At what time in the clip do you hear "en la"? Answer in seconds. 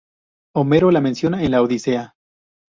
1.43-1.61